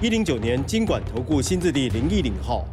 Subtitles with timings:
[0.00, 2.64] 一零九年经管投顾新字第零一零号。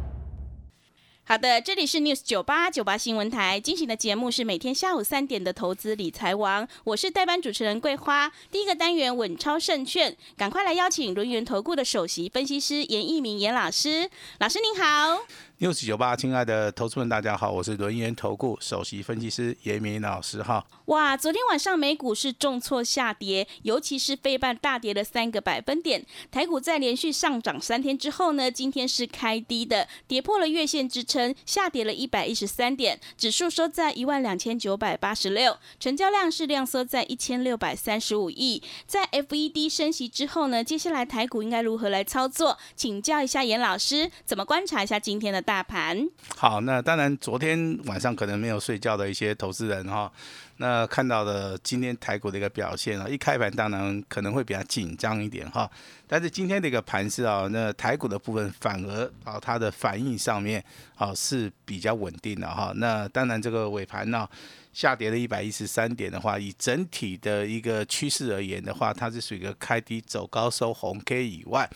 [1.28, 8.30] 好的，这里是 News 九八九八新闻台进行的节目是每天下午三点的投资理财王，我是代班主持人桂花。
[8.48, 14.08] 第一个单元稳超胜券，赶快来邀请轮源投顾的首席分析师严一鸣严老师，
[14.38, 15.18] 老师您好。
[15.58, 20.64] news 九八，亲爱的投资们，大家好，我是轮圆投顾首席分析师严明老师哈。
[20.84, 26.04] 哇，昨天晚上美股是重挫下跌，尤其是费半大跌了三个百分点。
[26.30, 31.15] 台股在连续上涨三天之后呢，今天是开低的，跌破了月线支撑，
[31.46, 38.62] 下跌了一百一十三点，指数收在一万两千九百八十六，成交量是量缩在一千六百三十五亿。
[38.86, 42.58] 在 FED 升息之后呢，接下来台股应该如何来操作？
[42.74, 45.42] 请教一下严老师，怎么观察一下今天的？
[45.46, 50.10] 大盘好，那当然，昨天晚上可能没有睡觉的一些投资人哈，
[50.58, 55.70] 那看到的今天台股的一个表现啊，一开盘当然可能会比较紧张一点哈，
[56.06, 60.64] 但是今天的一个盘势啊，那台股的部分反而啊，它的反应上面
[60.96, 64.26] 啊是比较稳定的哈，那当然这个尾盘呢
[64.72, 71.68] 下跌了一百一十三点的话，以整体的一个趋势而言的话，它是属于一个开低走高收红 K 以外。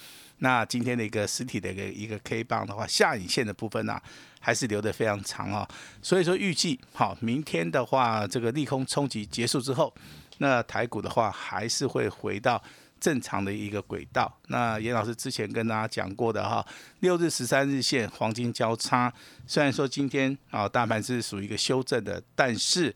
[0.42, 4.00] 那今天的一个实体的一个一个 K 棒的话，下影线的部分呢，
[4.41, 5.69] 还是留得非常长啊。
[6.03, 9.95] 所以说预计好，明天的话，这个利空冲击结束之后，
[10.39, 12.61] 那台股的话还是会回到
[12.99, 14.37] 正常的一个轨道。
[14.49, 16.67] 那严老师之前跟大家讲过的哈，
[16.99, 19.13] 六日十三日线黄金交叉，
[19.47, 22.93] 虽然说今天啊大盘是属于一个修正的，但是。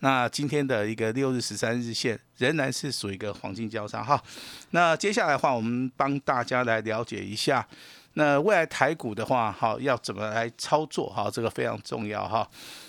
[0.00, 4.22] 那今天的一个六日十三日线仍然是属于一个黄金交叉哈。
[4.70, 7.66] 那接下来的话，我们帮大家来了解一下，
[8.18, 11.30] 那未来台股的话，哈要怎么来操作哈？
[11.30, 12.44] 这个非常重要哈。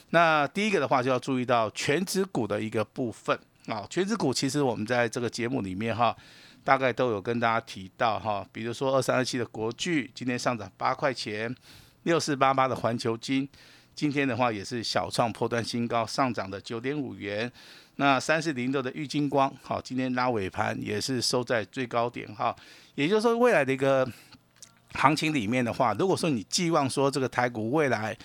[0.10, 3.86] 那第一个的话就要注意到全指股的一个部分啊。
[3.92, 6.18] 全指股其实我们在这个节目里面哈，
[6.64, 8.44] 大概都有跟大家提到哈。
[8.52, 11.56] 比如说二三二七的国巨今天上涨八块钱，
[12.04, 13.48] 六四八八的环球金。
[13.94, 17.52] 今天的话也是小创破断新高，上涨的九点五元。
[17.98, 22.56] 那三四零六的玉金光，好，今天拉尾盘也是收在最高点哈。
[22.96, 24.10] 也就是说，未来的一个
[24.94, 28.18] 行情里面的话，如果说你寄望说这个台股未来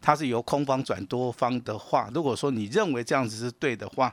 [0.00, 4.12] 它是由空方转多方的话，如果说你认为这样子是对的话，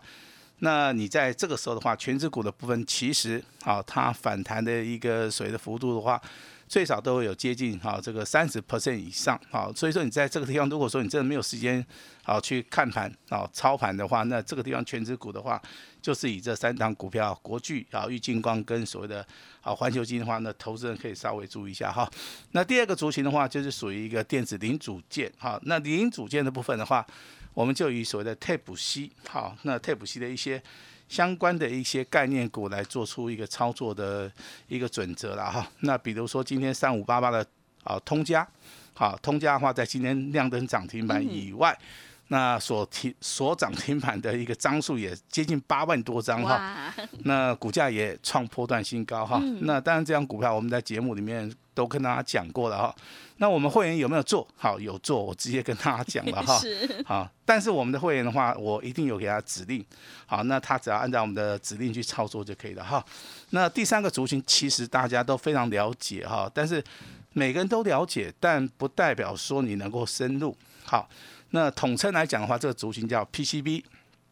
[0.60, 6.22] 那你在这个时候的话，全指股的部分其实啊，它反弹的一个水的幅度的话。
[6.68, 11.86] 最少都会有接近哈这个三十 percent 以上，好，所以说你在这个地方，如果说你真的没有时间
[12.24, 15.62] 好去看盘啊操盘的话，那这个地方全指股的话，
[16.02, 19.26] 就是以这三档股票国巨啊、玉金光跟所谓的
[19.62, 22.10] 啊环球金的话，那投资人可以稍微注意一下哈。
[22.52, 27.06] 那第二个族群的话，就是属于一个电子零组件，哈，那零组件的部分的话，
[27.54, 30.62] 我们就以所谓的 Tape C 好，那 Tape C 的一些。
[31.08, 34.32] 相关的一些概念股来做出一个操作的
[34.68, 35.68] 一个准则了哈。
[35.82, 37.46] 那比如说今天三五八八的
[37.84, 38.48] 啊通家，
[38.94, 41.78] 好通家的话，在今天亮灯涨停板以外，
[42.28, 46.94] 那所停所涨停板的一个张数也接近八万多张哈。
[47.24, 49.40] 那股价也创破段新高哈。
[49.62, 52.96] 那当然这张股票我们在节目里面都跟大家讲过了哈。
[53.38, 54.80] 那我们会员有没有做好？
[54.80, 56.58] 有做，我直接跟大家讲了哈。
[57.06, 59.86] 好，但是我们的会员的话，我一定有给他指令。
[60.26, 63.06] 好，那他只要按照我们的指令去操作就可以了哈。
[63.50, 66.82] 那第三个族群其实大家都非常了解哈，但是
[67.34, 70.56] 每个人都了解，但不代表说你能够深入。
[70.86, 71.10] 好，
[71.52, 73.84] 那统称来讲的话，这个族群叫 PCB。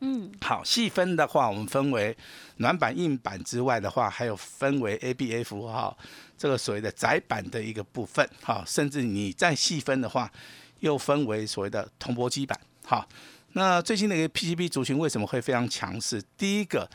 [0.06, 2.16] 嗯，好，细分的话，我们分为
[2.58, 5.96] 软板、硬板之外的话，还有分为 ABF 哈。
[6.38, 10.30] 这个所谓的窄板的一个部分，哈，甚至你再细分的话，
[10.82, 13.08] 又分为所谓的铜箔基板，哈。
[13.54, 16.22] 那最近的一个 PCB 族群为什么会非常强势？
[16.38, 16.90] 第一个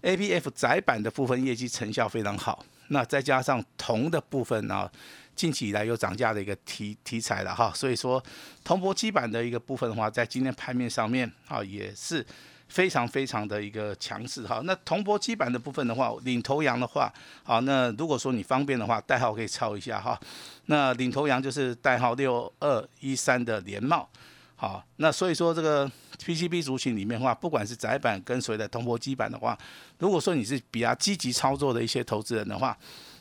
[0.00, 4.90] ，ABF 窄板的部分业绩成效非常好，那再加上铜的部分呢，
[5.34, 8.22] 近期以来有涨价的一个题题材了哈，所以说
[8.62, 12.24] 铜箔基板的一个部分的话，在今天盘面上面啊，也是。
[12.66, 17.12] 非常非常的一个强势哈，那铜箔基板的部分的话，领头羊的话，
[17.44, 20.18] 好，那如果说你方便的话，代号可以抄一下哈。
[20.66, 24.08] 那领头羊就是代号六二一三的联茂，
[24.56, 25.88] 好，那所以说这个
[26.18, 29.56] PCB 族群里面的话，不管是窄板跟随的铜箔基板的话，
[29.98, 32.76] 如果说你是比较积极操作的一些投资人的话，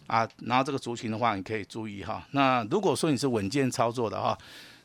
[0.07, 2.27] 啊，然后这个族群的话，你可以注意哈。
[2.31, 4.37] 那如果说你是稳健操作的哈，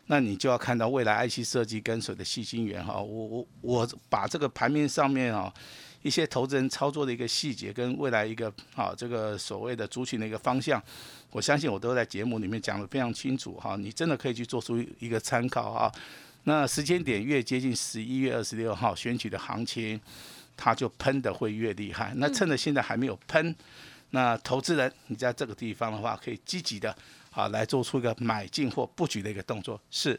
[0.07, 2.95] 那你就要看到未来 IC 设计跟随的细晶圆哈。
[3.01, 5.53] 我我我把这个盘面上面啊
[6.03, 10.83] 一些投资人操作的一个细节跟未来一个啊这个所谓的族群的一个方向，
[11.31, 13.77] 我相信我都在节目里面讲的非常清楚哈。
[13.77, 15.93] 你真的可以去做出一个参考哈。
[16.45, 20.01] 那时间点越接近十一月二十六号选举的行情，
[20.57, 22.15] 它就喷的会越厉害。
[22.17, 23.55] 那趁着现在还没有喷。
[24.11, 26.97] 那投资人，你在这个地方的话，可以积极的
[27.31, 29.81] 啊来做出一个买进或布局的一个动作。
[29.91, 30.19] 是，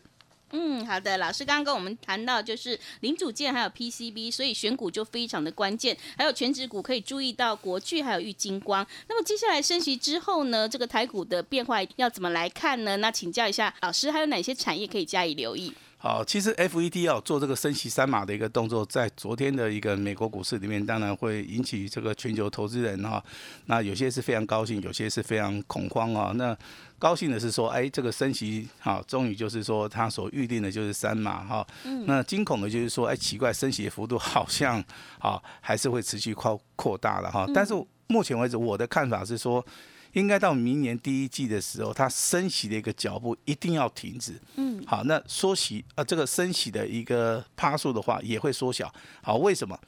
[0.52, 5.98] 嗯，好的，老师刚刚跟我们谈到就是零组件还有 PCB，所以选股就非常的关键。
[6.18, 8.86] 还有全指股可以注意到国巨还有玉金光。
[9.08, 12.98] 那么接下来升息之后呢，这个台股的变化要怎么来看呢？
[12.98, 15.74] 那请教一下老师，还有哪些产业可以加以留意？
[16.02, 23.22] 好，其实 F E D 要做这个升息三码的一个动作，在昨天的一个美国股市里面，当然会引起这个全球投资人哈，
[23.66, 26.32] 那有些是非常高兴，有些是非常恐慌啊。
[26.36, 26.58] 那
[26.98, 31.68] 高兴的是说，哎，这个升息好，终于就是说他所预定的就是三码哈。
[32.06, 34.82] 那惊恐的就是说，哎，奇怪，升息的幅度好像
[35.20, 37.46] 啊还是会持续扩扩大了哈。
[37.54, 37.74] 但是
[38.08, 39.66] 目前为止，我的看法是说。
[40.14, 44.40] 应该到明年第一季的时候，它升息的一个脚步一定要停止。
[44.56, 48.92] 嗯，好，那缩息啊，这个升息的一个趴数的话也会缩小。
[49.22, 49.80] 好，为什么？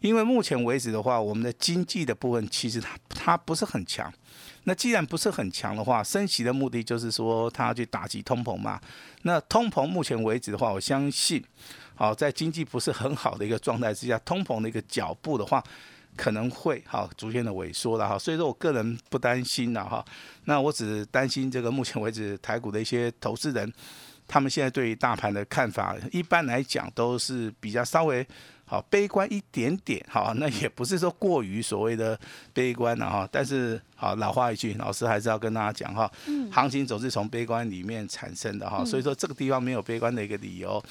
[0.00, 4.12] 因为目前为止的话，我们的经济的部分其实它它不是很强。
[4.64, 8.80] 那既然不是很强的话，升息的目的就是说它要去打击通膨嘛。
[9.22, 11.42] 那通膨目前为止的话，我相信，
[11.94, 15.62] 好，在经济不是很好的一个状态之下，通膨的一个脚步的话。
[16.16, 20.04] 可能会哈逐渐的萎缩了哈，所以说我个人不担心了哈。
[20.44, 23.72] 那我只担心这个目前为止台股的一些投资人，
[24.26, 28.26] 他们现在对于大盘的看法，一般来讲都是比较稍微。
[28.64, 32.18] 好，悲观一点点，哈，那也不是说过于所谓的
[32.54, 33.28] 悲观了哈。
[33.30, 36.10] 但是，好，老话一句，老师还是要跟大家讲哈，
[36.50, 38.82] 行情总是从悲观里面产生的哈。
[38.82, 40.82] 所以说，这个地方没有悲观的一个理由。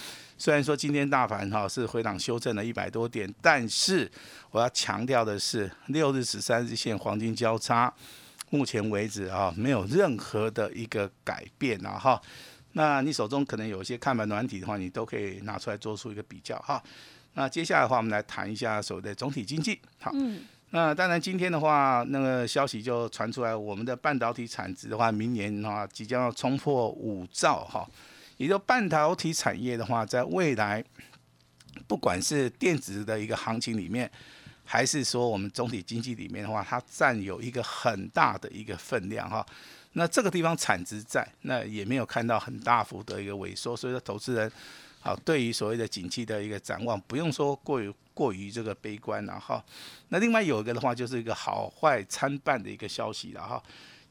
[0.41, 4.11] 虽然说今天大盘哈是回档修正了一百多点，但是
[4.49, 7.93] 我要强调的是，六日十三日线黄金交叉，
[8.49, 12.19] 目前为止啊没有任何的一个改变啊哈。
[12.71, 16.81] 那你手中可能有一些看盘软体的话，你都可以拿出来做出一个比较哈。
[17.35, 19.79] 那接下来的话，我们来谈一下所谓的总体经济。
[19.99, 20.11] 好，
[20.71, 27.87] 那当然今天的话，那个消息就传出来，我们的半导体产值的话，明年的话即将要冲破五兆哈。
[28.41, 30.83] 也就半导体产业的话，在未来，
[31.87, 34.09] 不管是电子的一个行情里面，
[34.65, 39.45] 还是说我们总体经济里面的话，它占有一个很大的一个分量哈。
[39.93, 44.51] 那这个地方产值在，那也没有看到很大幅的一个萎缩，所以说投资人。
[45.01, 49.63] 好，对于所谓的景气的一个展望，不用说过于过于这个悲观了哈。
[50.09, 53.61] 那另外有一个的话，就是一个好坏参半的一个消息了哈。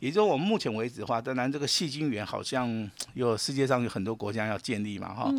[0.01, 5.33] 也就是我们目前为止的话，当然这个细菌源好像有世界上有很多国家要建立嘛哈。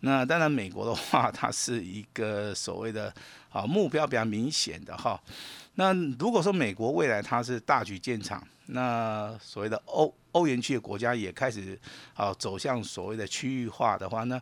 [0.00, 3.12] 那当然美国的话，它是一个所谓的
[3.50, 5.18] 啊目标比较明显的哈。
[5.76, 11.78] 那如果说美国未来它是大举建厂，那所谓的欧欧元区的国家也开始
[12.14, 14.40] 啊走向所谓的区域化的话呢？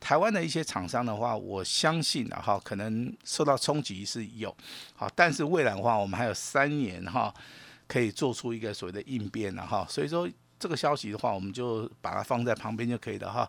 [0.00, 4.54] 台湾的一些厂商的话，我相信啊哈，可能受到冲击是有，
[4.94, 7.32] 好，但是未来的话，我们还有三年哈，
[7.86, 10.28] 可以做出一个所谓的应变了哈，所以说
[10.58, 13.48] 这个消息的话，我们就把它放在旁边就可以了哈。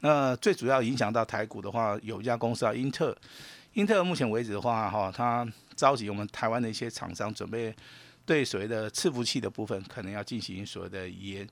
[0.00, 3.16] 那最主要影响到台股的话，有一家公司啊，英特尔，
[3.74, 7.74] 英特尔目前为止的话哈，它召集我们台湾的一些厂商，准备
[8.24, 11.48] 对所谓的伺服器的部分，可能要进行所谓的研。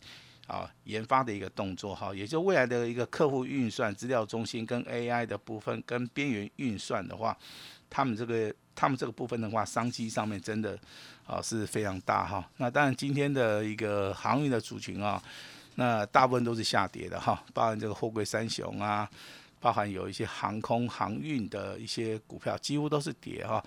[0.48, 7.34] 啊，研发的一个动作哈，也就未来的一个客户运算、资料中心跟 AI 的部分，跟边缘运算的话，
[7.88, 10.78] 他们这个他们这个部分的话，商机上面真的
[11.26, 12.48] 啊是非常大哈。
[12.56, 15.22] 那当然今天的一个航运的族群啊，
[15.76, 19.08] 那大部分都是下跌的哈，包含这个货柜三雄啊，
[19.60, 23.64] 包含有一些航空航运的一些股票，几乎都是跌哈。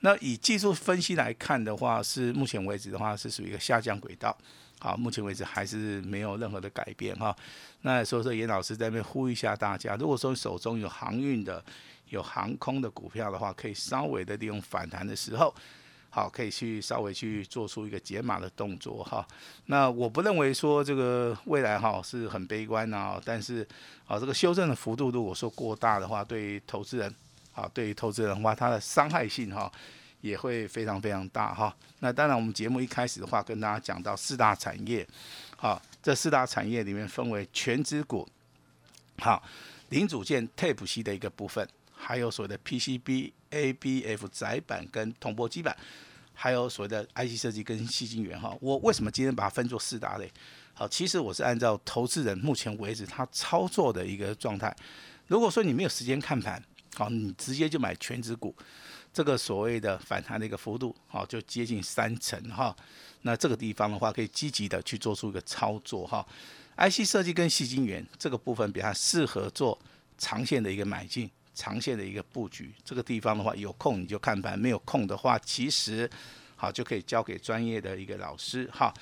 [0.00, 4.36] 那以技术分析来看的话，是目前为止的话是属于一个下降轨道。
[4.78, 7.34] 好，目前为止还是没有任何的改变哈。
[7.80, 11.64] 那所以说，严老师在那边呼吁一下大家，如果说手中有航运的、
[12.10, 15.54] 有航空的股票的话，可以稍微的利用反弹的时候，
[16.10, 19.26] 好，可以去稍微去做出一个解码的动作哈。
[19.64, 23.66] 那我不认为说这个未来哈是很悲观啊，但是
[24.06, 27.14] 啊，这个修正的幅度如果说过大的话，对于投资人
[27.54, 29.72] 啊，对于投资人的话，它的伤害性哈。
[30.20, 31.74] 也会非常非常大哈。
[32.00, 35.06] 那当然，我们节目一开始的话，跟大家讲到四大产业，
[35.56, 38.28] 好，这四大产业里面分为全职股，
[39.18, 39.42] 好，
[39.88, 45.76] 零组件 Tape 系的一个部分，还有所谓的 PCB、ABF 载板跟铜箔基板。
[46.38, 48.54] 还有所谓的 IC 设计跟细晶圆哈。
[48.60, 50.30] 我为什么今天把它分作四大类？
[50.74, 54.76] 好，其实我是按照投资人目前为止他操作的一个状态。
[55.28, 56.62] 如果说你没有时间看盘，
[56.94, 58.54] 好，你直接就买全职股，
[59.16, 62.76] 这个所谓的反弹的一个幅度，好，就接近三成哈。
[63.22, 66.22] 那这个地方的话，可以积极的去做出一个操作哈。
[66.76, 69.78] IC 设计跟细晶圆这个部分比较适合做
[70.18, 71.30] 长线的一个买进。
[71.54, 76.06] 长线的一个布局，这个地方的话，有空你就看盘，没有空的话，其实
[76.54, 78.92] 好就可以交给专业的一个老师哈。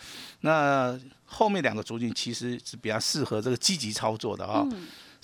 [0.43, 4.65] 那后面两个族群其实是比较适合这个积极操作的哈，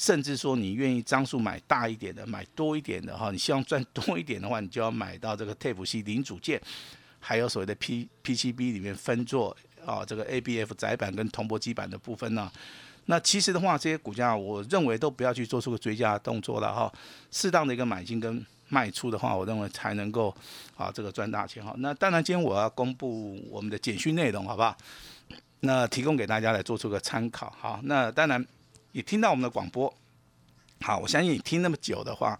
[0.01, 6.59] 甚至说你愿意张数买大一点的，买多一点的哈，你希望赚多一点的话，你就要买到这个 Tape C 零组件，
[7.19, 9.55] 还有所谓的 P PCB 里面分做
[9.85, 12.51] 啊这个 ABF 窄板跟铜箔基板的部分呢。
[13.05, 16.91] 那其实的话，这些股价我认为都不要去做出个追加动作了哈，
[17.31, 20.35] 适当的一个买进跟卖出的话，我认为才能够
[20.79, 21.75] 啊这个赚大钱哈。
[21.77, 24.75] 那当然，今天我要公布我们的简讯内容，好不好？
[25.61, 27.79] 那提供给大家来做出个参考哈。
[27.83, 28.43] 那当然，
[28.93, 29.93] 你听到我们的广播，
[30.81, 32.39] 好，我相信你听那么久的话，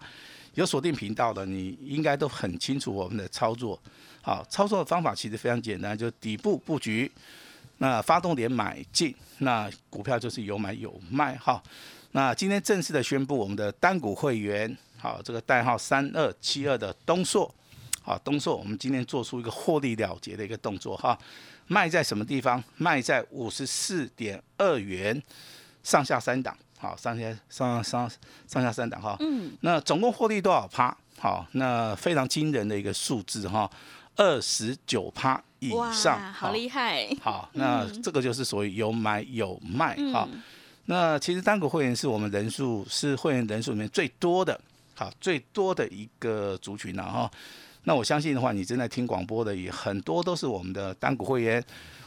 [0.55, 3.79] 有锁定频道的，你应该都很清楚我们的操作。
[4.21, 7.11] 好，操作的方法其实非常简单，就底部布局。
[7.77, 11.61] 那发动点买进，那股票就是有买有卖哈。
[12.11, 17.51] 那今天正式的宣布，我们的单股会员，好，这个代号三二七二的东硕，
[18.03, 21.17] 好，东硕，我们今天做出一个获利了结的一个动作哈。
[21.67, 22.63] 卖在什么地方？
[22.77, 25.19] 卖在五十四点二元
[25.83, 28.11] 上下三档，好，上下上上
[28.47, 29.15] 上下三档哈。
[29.19, 29.51] 嗯。
[29.61, 30.95] 那总共获利多少趴？
[31.19, 33.69] 好，那非常惊人的一个数字哈，
[34.15, 35.41] 二十九趴。
[35.63, 37.07] 以上，好厉害！
[37.21, 40.27] 好，那这个就是所谓有买有卖哈。
[40.85, 44.59] 那其实单股会员是我们人数是会员人数里面最多的，
[44.95, 47.31] 好最多的一个族群了哈。
[47.83, 51.63] 那我相信的话，你正在听广播的也很多都是我们的单股会员。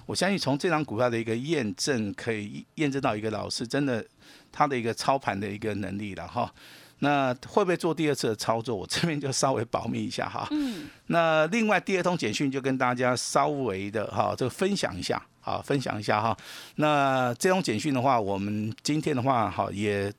[0.07, 4.05] 我相信从这张股票的一个验证，可以验证到一个老师真的
[4.53, 6.53] 他的一个操盘的一个能力了哈。
[7.01, 8.75] 那会不会做第二次的操作？
[8.75, 10.47] 我这边就稍微保密一下哈。
[10.51, 10.89] 嗯。
[11.09, 16.35] 那另外第二通简讯就跟大家稍微的哈，这个分享一下，好，分享一下哈。
[16.77, 20.11] 那这通简讯的话，我们今天的话，好也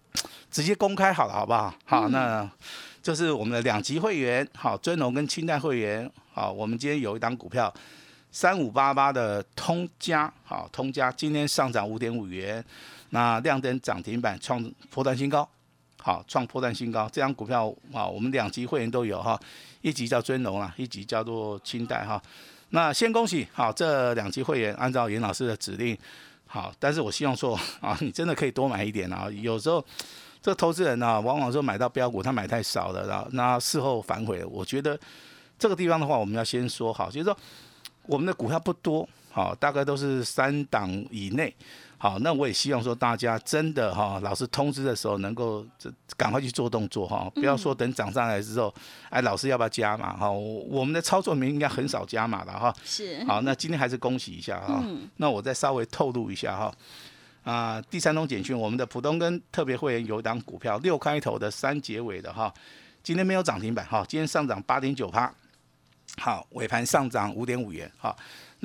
[0.52, 1.74] 直接公开好了，好不好？
[1.86, 2.48] 好，那
[3.02, 7.74] 这是我们的两级会员，好，尊龙跟清代会员，好，我们今天有一档股票
[8.32, 12.64] 三五八八的通家，好，通家今天上涨五点五元，
[13.10, 15.50] 那亮灯涨停板创破断新高。
[16.06, 19.40] 好，创破断新高，这张股票啊，我们两级会员都有哈，
[19.82, 22.22] 一级叫尊龙啊，一级叫做清代哈。
[22.70, 25.98] 那先恭喜好这两级会员，按照严老师的指令
[26.46, 29.28] 好，但是我希望说啊，你真的可以多买一点啊。
[29.32, 29.84] 有时候
[30.44, 34.46] 这投资人呢，往往说买到标股他买太少了，然后那事后反悔。
[34.46, 34.96] 我觉得
[35.58, 37.36] 这个地方的话，我们要先说好，就是说
[38.06, 41.54] 我们的股票不多，好，大概都是三档以内。
[41.98, 48.74] 好，那我也希望说大家真的哈，老师通知的时候能够这赶快去做动作哈，不要说等涨上来之后，
[49.10, 50.32] 哎，老师要不要加码哈？
[50.32, 52.74] 我们的操作名应该很少加码的哈。
[52.86, 53.22] 是。
[53.26, 54.82] 好，那今天还是恭喜一下哈。
[55.18, 56.74] 那我再稍微透露一下哈。
[57.44, 62.54] 啊，第三通简讯，我们的普通跟特别会员有一档股票六开头的三结尾的哈，
[63.04, 65.30] 今天没有涨停板哈，今天上涨八点九趴，
[66.20, 68.16] 好，尾盘上涨五点五元哈。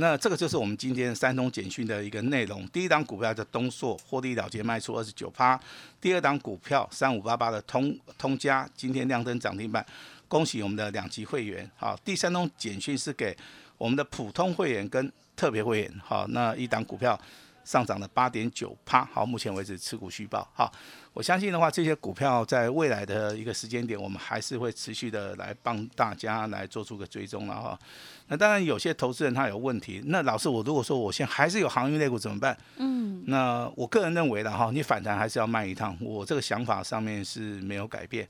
[0.00, 2.66] 那这个就是我们今天三通简讯的一个内容。
[2.68, 5.60] 第一档股票叫东硕，获利了结卖出二十九趴。
[6.00, 9.84] 第二档股票三五八八的通通家，今天亮灯涨停板，
[10.26, 11.70] 恭喜我们的两级会员。
[11.76, 13.36] 好，第三通简讯是给
[13.76, 16.00] 我们的普通会员跟特别会员。
[16.02, 17.20] 好，那一档股票。
[17.70, 20.72] 上涨了八点九趴，好，目前为止持股续报，好，
[21.12, 27.78] 我相信的话，这些股票在未来的一个时间点，我们还是会持续的来帮大家来做出个追踪了哈。
[28.26, 32.58] 那当然有些投资人他有问题，那老师我如果说我现在还是有航运类股怎么办？
[32.78, 38.26] 嗯，那我个人认为的哈，你反弹还是要卖一趟，我这个想法上面是没有改变，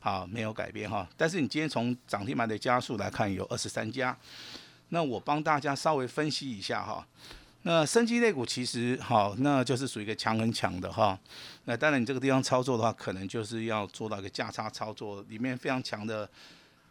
[0.00, 1.06] 好，没有改变哈。
[1.14, 4.16] 但是你今天从涨停板的加速来看，有二十三家，
[4.88, 7.06] 那我帮大家稍微分析一下哈。
[7.68, 11.18] 那升级类股其实好，那就是属于一个强很强的哈。
[11.66, 16.26] 那当然你这个地方操作的话，可能就是要做到一个价差操作，里面非常强的，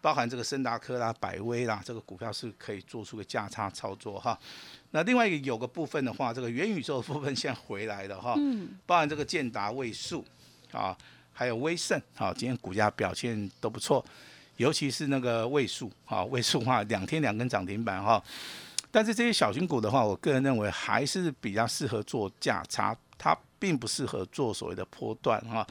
[0.01, 4.37] 包含这个森达科啦、百威啦，这个股票是可以做出个价差操作哈。
[4.91, 8.35] 那另外一个有个部分的话，这个元宇宙的部分现在回来了哈，
[8.85, 10.23] 包含这个建达位数
[10.71, 10.95] 啊，
[11.33, 14.05] 还有威盛啊，今天股价表现都不错，
[14.57, 18.23] 尤其是那个位数啊，位数话两天两根涨停板哈。
[18.97, 25.63] 但是这些小型股的话，我个人认为还是比较适合做价差，它并不适合做所谓的波段哈。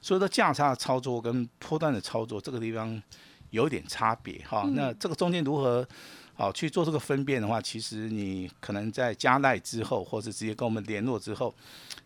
[0.00, 3.02] 所以说价差的操作跟波段的操作这个地方
[3.50, 4.66] 有点差别哈。
[4.72, 5.86] 那这个中间如何
[6.32, 11.54] 好去做这个分辨的话，其实你可能在加赖之后，或者直接跟我们联络之后，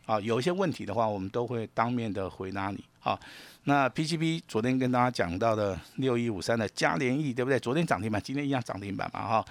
[0.07, 2.83] 啊，有一些问题的话，我们都会当面的回答你。
[2.99, 3.17] 好，
[3.63, 7.61] 那 PGB 昨天跟大家讲到的六一五三的加联益，对不对？
[7.61, 9.45] 昨天涨停板，今天一样涨停板嘛，哈。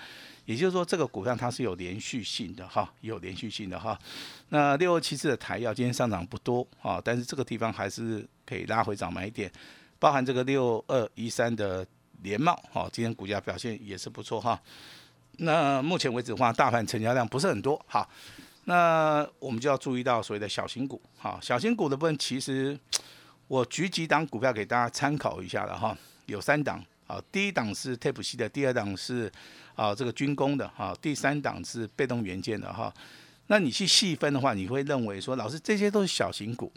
[0.45, 3.97] 也就是说，这个股票它是有连续性的，哈，有连续性的哈。
[4.49, 9.51] 那六二七四的台药今天上涨不多啊，但是这个地方还是可以拉回涨买点，
[9.99, 11.85] 包含这个六二一三的。
[12.21, 14.57] 联茂，好，今天股价表现也是不错哈。
[15.39, 18.07] 那目前为止的话，大盘成交量不是很多，哈，
[18.63, 22.79] 那我们就要注意到所谓的小型股，哈，小型股的部分，其实
[23.49, 25.97] 我举几档股票给大家参考一下了哈。
[26.27, 26.81] 有三档，
[27.13, 29.31] 好，第一档是 Tape 系的，第二档是
[29.75, 32.91] 啊这个军工的，哈，第三档是被动元件的哈。
[33.45, 36.73] 那你去细分的话，你会认为说，老师这些都是小型股，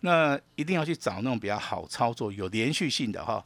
[0.00, 3.44] 那一定要去找那种比较好操作、有连续性的哈。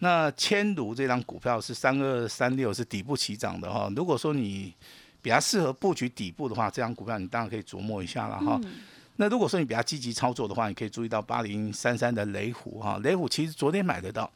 [0.00, 3.90] 那千卢这张股票是三二三六，是底部起涨的哈。
[3.96, 4.74] 如果说你
[5.22, 8.60] 比较适合布局底部的话，这张股票你当然可以琢磨一下了哈。
[9.16, 13.00] 那如果说你比较积极操作的话，你可以注意到八零三三的雷虎哈。
[13.02, 14.30] 雷虎其实昨天买得到，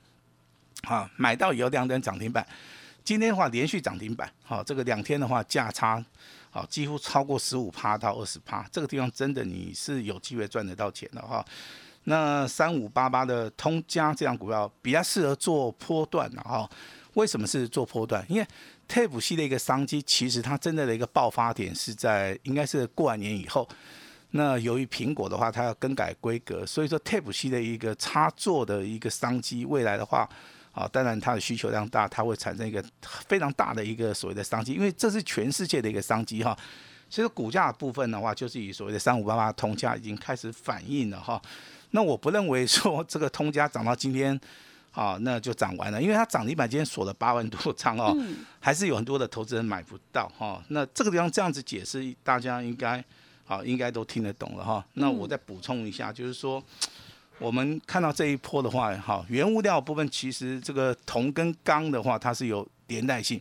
[0.83, 2.47] 啊，买到以后两根涨停板，
[3.05, 6.05] 今天的话连续涨停板，好，这个两天的话价差，
[6.51, 11.45] 好，几乎超过十五趴到二十趴，这个地方真的你是有机会赚得到钱的哈。
[12.05, 16.69] 那三五八八的通家这样股票比较适合做波段的哈，
[17.15, 18.25] 为什么是做波段？
[18.29, 18.47] 因为
[18.89, 23.69] TAP 系的一个商机，其实它真正的一个爆发点是在应该是过完年以后。
[24.31, 30.29] 那由于苹果的话，它要更改规格，所以说 TAP 系的一个插座的一个商机，未来的话，
[30.73, 36.57] 啊，当然它的需求量大，它会产生一个非常大的一个所谓的商机，因为这是全世界的一个商机哈。
[37.09, 41.43] 其实股价部分的话，就是以所谓的三五八八通价已经开始反应了哈。
[41.91, 44.41] 那我不认为说这个通家涨到今天，
[44.93, 48.17] 啊，那就涨完了，因为它涨停板今天锁了八万多张哦，
[48.61, 50.63] 还是有很多的投资人买不到哈。
[50.69, 53.05] 那这个地方这样子解释，大家应该
[53.45, 54.87] 好，应该都听得懂了哈。
[54.95, 56.63] 那我再补充一下，就是说
[57.41, 63.41] 我们看到这一波的话，哈，原物料部分其实这个铜跟钢的话，它是有连带性。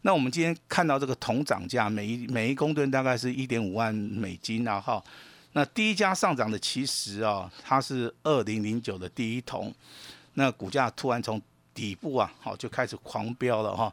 [0.00, 5.02] 那我们今天看到这个铜涨价，每一每一公吨大概是一点五万美金啊，哈。
[5.52, 9.74] 那第一家上涨的其实啊，它是二零零九的第一铜，
[10.34, 11.40] 那股价突然从
[11.74, 13.92] 底部啊，好就开始狂飙了哈。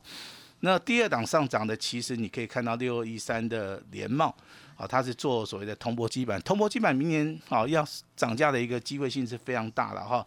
[0.62, 4.34] 那第二档上涨的，其实你可以看到六二一三的联茂
[4.76, 7.86] 啊，它是做所谓的铜箔基板，铜箔基板明年啊要
[8.16, 10.26] 涨价的一个机会性是非常大的哈。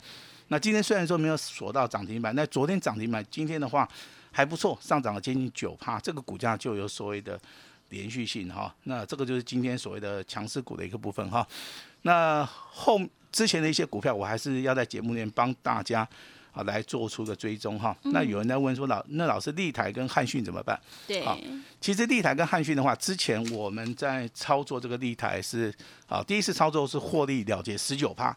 [0.48, 3.88] 那今天虽然说没有锁到涨停板，那昨天涨停板，今天的话
[4.32, 7.40] 还不错，上涨了接近九帕，这个股价就有所谓的。
[7.90, 11.48] 连续性哈，那这个就是今天所谓的强势股的一个部分哈。
[12.02, 13.00] 那后
[13.32, 16.06] 之前的一些股票，我还是要在节目里面帮大家
[16.59, 17.97] 啊来做出个追踪哈。
[18.03, 20.79] 那有人在问说老那老师立台跟汉讯怎么办？
[21.07, 21.25] 对，
[21.81, 25.73] 其实立台跟汉讯的话，之前我们在操作这个立台是
[26.09, 28.37] 啊第一次操作是获利了结十九趴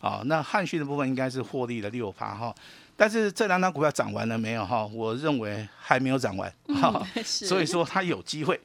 [0.00, 2.54] 啊，那汉讯的部分应该是获利了六趴哈。
[2.96, 4.86] 但是这两档股票涨完了没有哈？
[4.86, 8.58] 我认为还没有涨完哈， 所以说它有机会。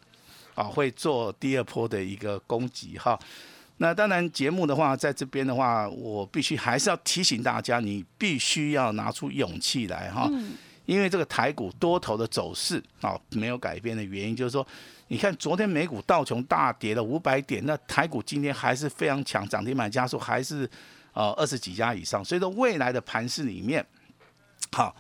[0.56, 3.20] 啊，会做第二波的一个攻击哈。
[3.84, 10.32] 那当然，节目的话，在这边的话，我必须还是要提醒大家，你必须要拿出勇气来哈。
[10.86, 14.66] 因为这个台股多头的走势啊，没有改变的原因，就是说，
[15.10, 20.70] 你看昨天美股道琼大跌了五百点，那台股今天还是非常强，涨停板家数还是
[21.12, 22.24] 呃二十几家以上。
[22.24, 23.86] 所以说，未来的盘市里面，
[24.72, 24.96] 好，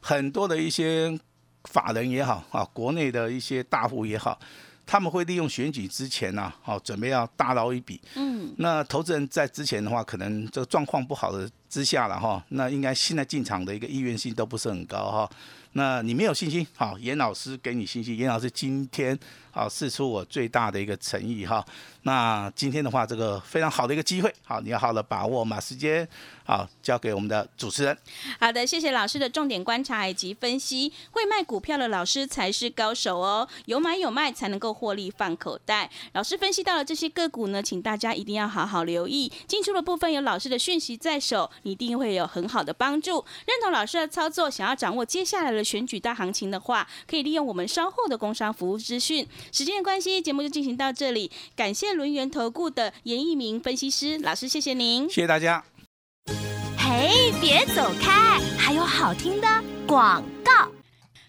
[0.00, 1.18] 很多的一些
[1.64, 4.38] 法人也好啊，国内的一些大户也好。
[4.90, 8.00] 他们会利用选举之前呢，好准备要大捞一笔。
[8.14, 15.30] 嗯，那投资人在之前的话，可能这个状况不好的之下了哈，那应该现在进场的一个意愿性都不是很高哈。
[15.72, 18.16] 那你没有信心，好，严老师给你信心。
[18.16, 19.16] 严老师今天
[19.50, 21.64] 好试出我最大的一个诚意哈。
[22.02, 26.08] 那今天的话，这个非常好的一个机会，好，你要好的把握把时间。
[26.44, 27.94] 好，交给我们的主持人。
[28.40, 30.90] 好的，谢谢老师的重点观察以及分析。
[31.10, 35.90] 会卖股票的老师才是高手哦，有买有卖才能够获利放口袋。
[36.14, 39.30] 老师分析到了这些个股呢，请大家一定要好好留意。
[39.46, 43.24] 进出的部分有老师的讯息在手，一定会有很好的帮助。
[43.46, 49.26] 认同老师的操作，想要掌握接下来的选举大行情的话，可以利用我们稍后的工商服务资讯。
[49.52, 51.30] 时间的关系，节目就进行到这里。
[51.56, 55.64] 感谢轮源投顾的严一鸣分析师老师，谢谢您，谢谢大家。
[56.78, 58.38] 嘿，别走开！
[58.58, 59.48] 还有好听的
[59.86, 60.37] 广告。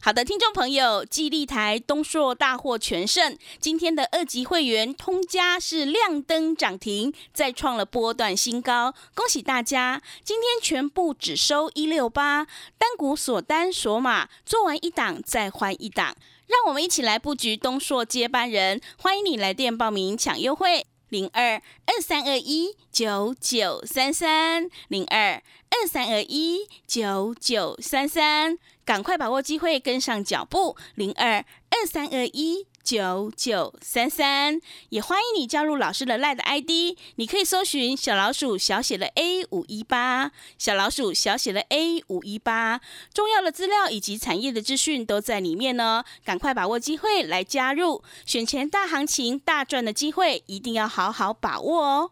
[0.02, 10.02] 好的，听众朋友，季立台东硕大获全胜，今天的二级会员通家是亮灯涨停，再创了波段新高，恭喜大家！
[10.24, 12.46] 今天全部只收一六八，
[12.78, 16.16] 单股锁单锁码，做完一档再换一档，
[16.48, 28.58] 让我们一起来布局东硕接班人，欢迎你来电报名抢优惠，零二二三二一九九三三零二二三二一九九三三。
[28.86, 42.82] 赶快把握机会，跟上脚步，零二二三二一九九三三，也欢迎你加入老师的 Live ID，你可以搜寻小老鼠小写的 A 五一八，小老鼠小写的 A 五一八，
[43.14, 52.12] 重要的资料以及产业的资讯都在里面呢，赶快把握机会来加入，选前大行情大赚的机会，一定要好好把握哦。